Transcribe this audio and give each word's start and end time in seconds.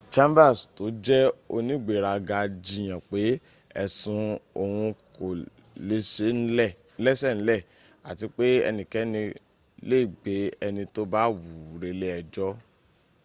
chambers 0.15 0.59
tó 0.75 0.85
jẹ́ 1.05 1.21
onígberaga 1.55 2.37
jiyàn 2.65 3.01
pé 3.11 3.21
ẹ̀sùn 3.83 4.23
òhun 4.61 4.89
kò 5.15 5.27
lẹ́sẹ̀ 7.05 7.33
ńlẹ̀ 7.41 7.61
àti 8.09 8.25
pé 8.35 8.45
ẹnikẹ́ni 8.69 9.21
lè 9.89 9.97
gbé 10.19 10.35
ẹni 10.65 10.83
tó 10.95 11.01
bá 11.13 11.21
wùú 11.43 11.61
relé 11.83 12.07
ẹjọ́ 12.19 12.49